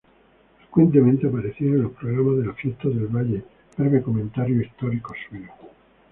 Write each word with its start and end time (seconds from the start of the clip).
Frecuentemente 0.57 1.27
aparecían 1.27 1.75
en 1.75 1.83
los 1.83 1.91
programas 1.91 2.39
de 2.39 2.47
las 2.47 2.55
Fiestas 2.57 2.85
del 2.91 3.05
Valle 3.05 3.43
breves 3.77 4.01
comentarios 4.03 4.65
históricos 4.65 5.15
suyos. 5.29 5.51